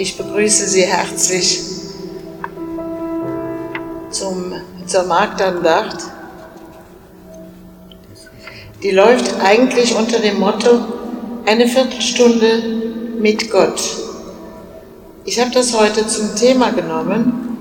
[0.00, 1.60] Ich begrüße Sie herzlich
[4.08, 4.54] zum,
[4.86, 5.98] zur Marktandacht.
[8.82, 10.86] Die läuft eigentlich unter dem Motto
[11.44, 12.62] eine Viertelstunde
[13.18, 13.78] mit Gott.
[15.26, 17.58] Ich habe das heute zum Thema genommen,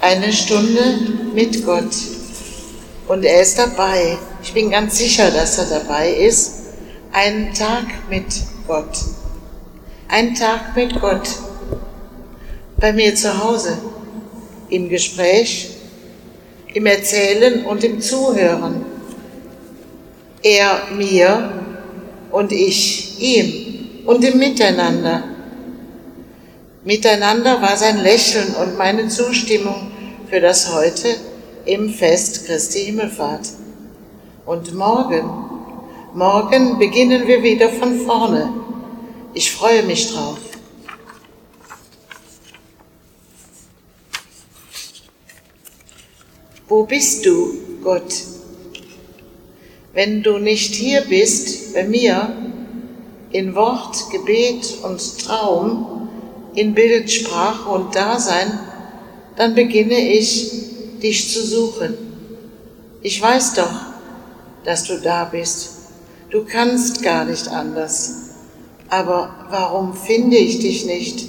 [0.00, 0.98] eine Stunde
[1.32, 1.94] mit Gott.
[3.06, 4.18] Und er ist dabei.
[4.42, 6.54] Ich bin ganz sicher, dass er dabei ist.
[7.12, 8.34] Einen Tag mit
[8.66, 8.90] Gott.
[10.08, 11.28] Ein Tag mit Gott.
[12.76, 13.76] Bei mir zu Hause.
[14.68, 15.70] Im Gespräch,
[16.72, 18.84] im Erzählen und im Zuhören.
[20.42, 21.50] Er mir
[22.30, 25.24] und ich ihm und im Miteinander.
[26.84, 29.90] Miteinander war sein Lächeln und meine Zustimmung
[30.30, 31.16] für das Heute
[31.64, 33.48] im Fest Christi Himmelfahrt.
[34.44, 35.28] Und morgen,
[36.14, 38.65] morgen beginnen wir wieder von vorne.
[39.36, 40.38] Ich freue mich drauf.
[46.66, 47.52] Wo bist du,
[47.84, 48.14] Gott?
[49.92, 52.34] Wenn du nicht hier bist, bei mir,
[53.30, 56.08] in Wort, Gebet und Traum,
[56.54, 58.58] in Bild, Sprache und Dasein,
[59.36, 60.50] dann beginne ich,
[61.02, 61.92] dich zu suchen.
[63.02, 63.80] Ich weiß doch,
[64.64, 65.72] dass du da bist.
[66.30, 68.25] Du kannst gar nicht anders.
[68.88, 71.28] Aber warum finde ich dich nicht?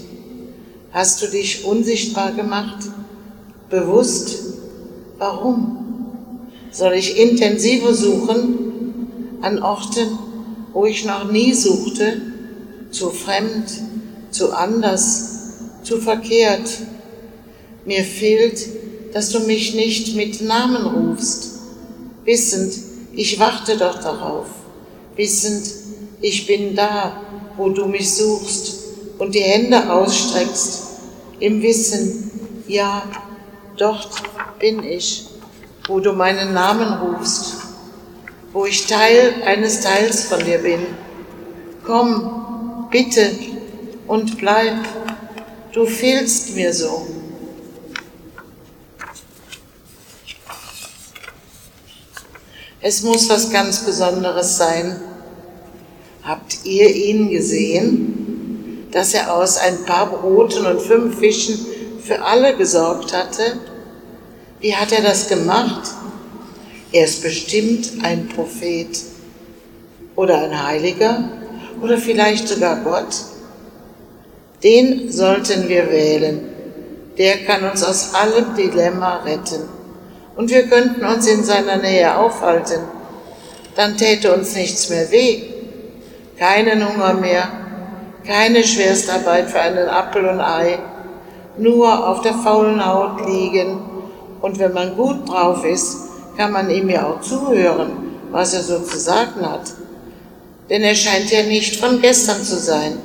[0.92, 2.86] Hast du dich unsichtbar gemacht?
[3.70, 4.40] Bewusst?
[5.18, 5.78] Warum?
[6.72, 10.20] Soll ich intensiver suchen an Orten,
[10.74, 12.22] wo ich noch nie suchte,
[12.92, 13.66] zu fremd,
[14.32, 15.54] zu anders,
[15.84, 16.70] zu verkehrt?
[17.86, 18.60] Mir fehlt,
[19.14, 21.60] dass du mich nicht mit Namen rufst,
[22.26, 22.74] wissend,
[23.14, 24.46] ich warte doch darauf,
[25.16, 25.66] wissend,
[26.22, 27.22] ich bin da,
[27.58, 28.76] wo du mich suchst
[29.18, 30.84] und die Hände ausstreckst,
[31.40, 33.04] im Wissen, ja,
[33.78, 34.10] dort
[34.60, 35.28] bin ich,
[35.88, 37.56] wo du meinen Namen rufst,
[38.54, 40.86] wo ich Teil eines Teils von dir bin.
[41.86, 43.32] Komm, bitte
[44.08, 44.76] und bleib,
[45.74, 47.08] du fehlst mir so.
[52.80, 55.02] Es muss was ganz Besonderes sein.
[56.28, 61.58] Habt ihr ihn gesehen, dass er aus ein paar Broten und fünf Fischen
[62.04, 63.60] für alle gesorgt hatte?
[64.60, 65.90] Wie hat er das gemacht?
[66.92, 68.90] Er ist bestimmt ein Prophet
[70.18, 71.30] oder ein Heiliger
[71.82, 73.16] oder vielleicht sogar Gott.
[74.64, 76.42] Den sollten wir wählen.
[77.18, 79.62] Der kann uns aus allem Dilemma retten
[80.36, 82.82] und wir könnten uns in seiner Nähe aufhalten,
[83.78, 85.57] dann täte uns nichts mehr weh,
[86.38, 87.48] keinen Hunger mehr,
[88.26, 90.80] keine Schwerstarbeit für einen Apfel und Ei,
[91.58, 93.80] nur auf der faulen Haut liegen
[94.42, 95.98] und wenn man gut drauf ist,
[96.38, 97.92] kann man ihm ja auch zuhören,
[98.32, 99.74] was er so zu sagen hat.
[100.70, 102.98] Denn er scheint ja nicht von gestern zu sein.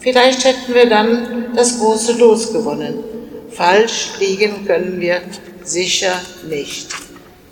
[0.00, 3.04] Vielleicht hätten wir dann das große Los gewonnen.
[3.50, 5.20] Falsch liegen können wir
[5.62, 6.14] sicher
[6.48, 6.88] nicht.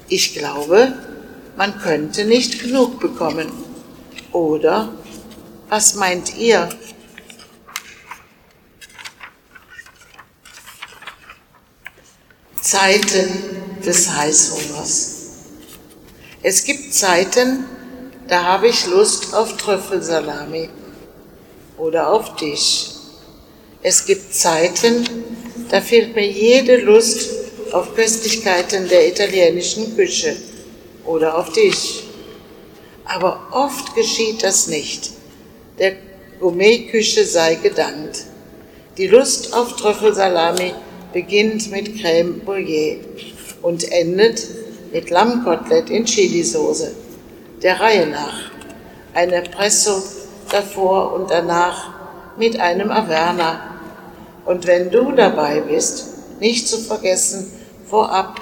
[0.09, 0.93] Ich glaube,
[1.57, 3.68] man könnte nicht genug bekommen.
[4.33, 4.93] Oder
[5.69, 6.69] was meint ihr?
[12.61, 13.29] Zeiten
[13.85, 15.15] des Heißhungers.
[16.43, 17.65] Es gibt Zeiten,
[18.29, 20.69] da habe ich Lust auf Trüffelsalami
[21.79, 22.91] oder auf dich.
[23.83, 25.09] Es gibt Zeiten,
[25.71, 27.31] da fehlt mir jede Lust
[27.73, 30.37] auf Köstlichkeiten der italienischen Küche
[31.05, 32.08] oder auf dich.
[33.09, 35.13] Aber oft geschieht das nicht.
[35.79, 35.95] Der
[36.41, 38.25] Gourmetküche sei gedankt.
[38.99, 40.75] Die Lust auf Trüffelsalami
[41.13, 43.01] beginnt mit Crème Bouillet
[43.63, 44.47] und endet
[44.93, 46.91] mit Lammkotelett in Chilisauce.
[47.63, 48.51] Der Reihe nach.
[49.15, 50.03] Ein Espresso
[50.51, 51.95] davor und danach
[52.37, 53.81] mit einem Averna.
[54.45, 57.51] Und wenn du dabei bist, nicht zu vergessen,
[57.89, 58.41] vorab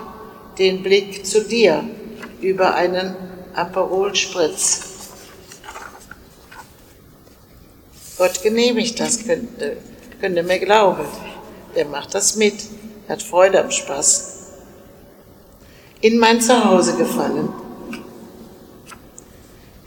[0.59, 1.85] den Blick zu dir
[2.41, 3.15] über einen
[3.57, 4.81] Aperol Spritz.
[8.19, 9.79] Gott genehmigt das, könnte,
[10.21, 11.07] könnte mir glauben.
[11.75, 12.55] Der macht das mit,
[13.09, 14.35] hat Freude am Spaß.
[16.03, 17.49] In mein Zuhause gefallen.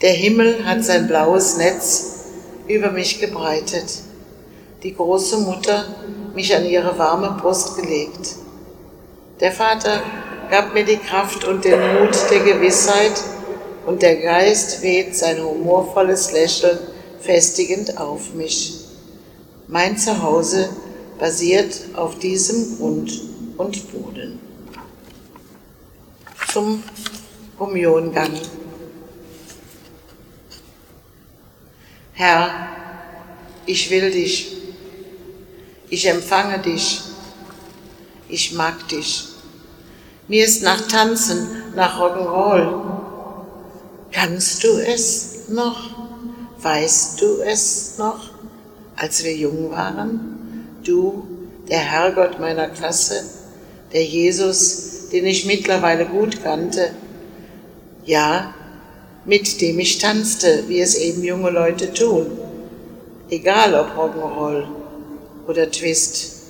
[0.01, 2.23] Der Himmel hat sein blaues Netz
[2.67, 3.99] über mich gebreitet.
[4.81, 5.85] Die große Mutter
[6.33, 8.35] mich an ihre warme Brust gelegt.
[9.39, 10.01] Der Vater
[10.49, 13.13] gab mir die Kraft und den Mut der Gewissheit
[13.89, 16.77] und der Geist weht sein humorvolles Lächeln
[17.21, 18.81] festigend auf mich.
[19.67, 20.69] Mein Zuhause
[21.17, 23.19] basiert auf diesem Grund
[23.57, 24.39] und Boden.
[26.53, 26.83] Zum
[27.57, 28.33] Kommuniongang.
[32.13, 32.69] Herr,
[33.65, 34.55] ich will dich,
[35.89, 37.01] ich empfange dich,
[38.27, 39.29] ich mag dich.
[40.27, 42.98] Mir ist nach Tanzen, nach Rock'n'Roll.
[44.21, 45.79] Kannst du es noch?
[46.61, 48.31] Weißt du es noch,
[48.97, 50.67] als wir jung waren?
[50.83, 51.25] Du,
[51.69, 53.23] der Herrgott meiner Klasse,
[53.93, 56.89] der Jesus, den ich mittlerweile gut kannte,
[58.03, 58.53] ja,
[59.23, 62.25] mit dem ich tanzte, wie es eben junge Leute tun,
[63.29, 64.65] egal ob Rock'n'Roll
[65.47, 66.41] oder Twist.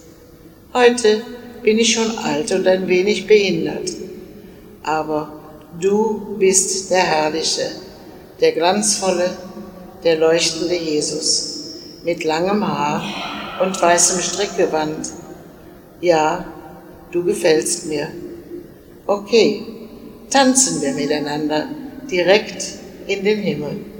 [0.73, 1.21] Heute
[1.61, 3.91] bin ich schon alt und ein wenig behindert,
[4.81, 5.38] aber
[5.79, 7.71] du bist der Herrliche,
[8.39, 9.29] der Glanzvolle,
[10.03, 11.49] der leuchtende Jesus
[12.03, 13.03] mit langem Haar
[13.61, 15.09] und weißem Strickgewand.
[16.01, 16.45] Ja,
[17.11, 18.07] du gefällst mir.
[19.05, 19.65] Okay,
[20.29, 21.67] tanzen wir miteinander
[22.09, 22.63] direkt
[23.07, 23.98] in den Himmel.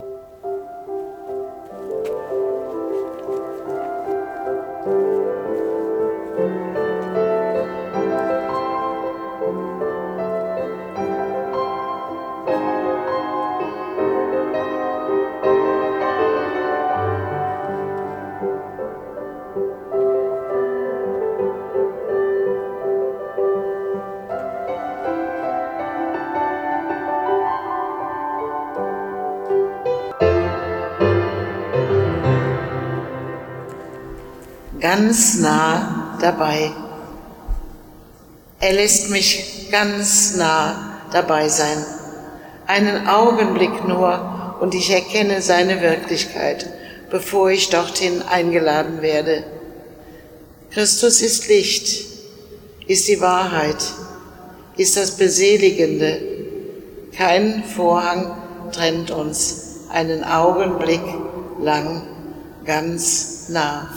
[34.99, 36.73] Ganz nah dabei.
[38.59, 41.85] Er lässt mich ganz nah dabei sein.
[42.67, 46.69] Einen Augenblick nur und ich erkenne seine Wirklichkeit,
[47.09, 49.45] bevor ich dorthin eingeladen werde.
[50.69, 52.05] Christus ist Licht,
[52.85, 53.81] ist die Wahrheit,
[54.75, 56.19] ist das Beseligende.
[57.15, 58.35] Kein Vorhang
[58.73, 61.01] trennt uns einen Augenblick
[61.61, 62.01] lang
[62.65, 63.87] ganz nah.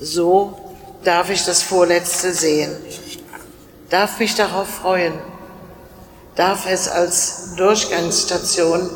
[0.00, 0.56] So
[1.02, 2.70] darf ich das Vorletzte sehen,
[3.90, 5.14] darf mich darauf freuen,
[6.36, 8.90] darf es als Durchgangsstation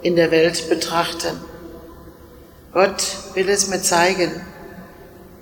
[0.00, 1.38] in der Welt betrachten.
[2.72, 3.04] Gott
[3.34, 4.30] will es mir zeigen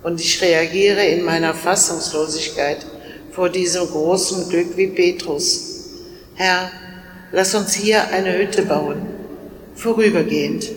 [0.02, 2.84] und ich reagiere in meiner Fassungslosigkeit
[3.30, 5.90] vor diesem großen Glück wie Petrus.
[6.34, 6.72] Herr,
[7.30, 9.06] lass uns hier eine Hütte bauen,
[9.76, 10.72] vorübergehend,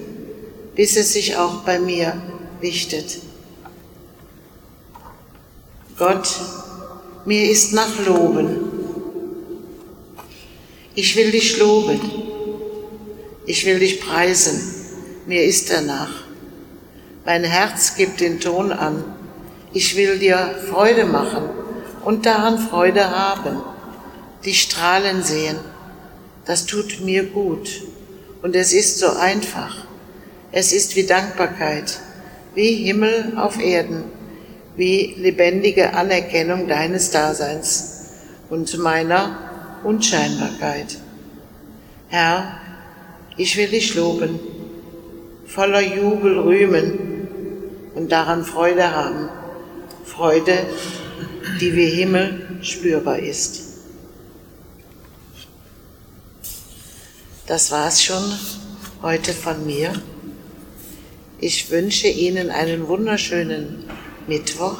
[0.76, 2.22] bis es sich auch bei mir
[2.62, 3.27] lichtet.
[5.98, 6.30] Gott,
[7.26, 8.60] mir ist nach Loben.
[10.94, 12.00] Ich will dich loben.
[13.48, 14.62] Ich will dich preisen.
[15.26, 16.12] Mir ist danach.
[17.26, 19.06] Mein Herz gibt den Ton an.
[19.74, 21.50] Ich will dir Freude machen
[22.06, 23.58] und daran Freude haben.
[24.46, 25.58] Dich strahlen sehen.
[26.46, 27.82] Das tut mir gut.
[28.44, 29.88] Und es ist so einfach.
[30.52, 32.00] Es ist wie Dankbarkeit,
[32.54, 34.17] wie Himmel auf Erden
[34.78, 38.06] wie lebendige Anerkennung deines Daseins
[38.50, 40.98] und meiner Unscheinbarkeit.
[42.10, 42.60] Herr,
[43.36, 44.40] ich will dich loben,
[45.46, 49.30] voller Jubel rühmen und daran Freude haben,
[50.06, 50.58] Freude,
[51.60, 53.64] die wie Himmel spürbar ist.
[57.48, 58.24] Das war's schon
[59.02, 59.94] heute von mir.
[61.40, 63.86] Ich wünsche Ihnen einen wunderschönen
[64.28, 64.78] Mittwoch.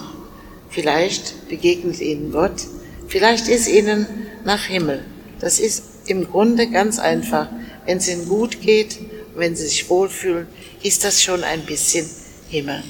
[0.70, 2.68] Vielleicht begegnet Ihnen Gott.
[3.08, 4.06] Vielleicht ist Ihnen
[4.44, 5.04] nach Himmel.
[5.40, 7.48] Das ist im Grunde ganz einfach.
[7.86, 9.00] Wenn es Ihnen gut geht,
[9.36, 10.48] wenn Sie sich wohlfühlen,
[10.84, 12.10] ist das schon ein bisschen
[12.50, 12.84] Himmel.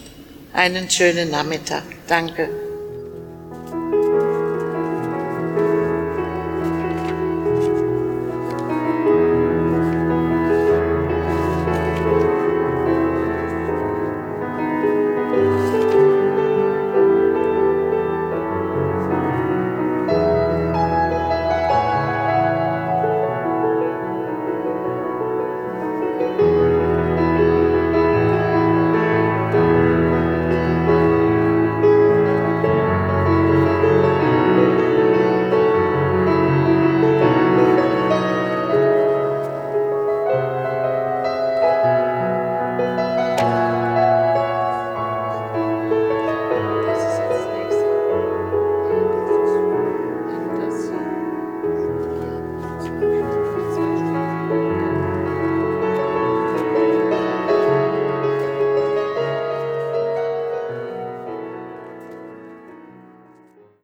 [0.54, 1.84] Einen schönen Nachmittag.
[2.08, 2.67] Danke.